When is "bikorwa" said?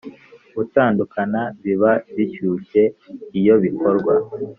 3.63-4.13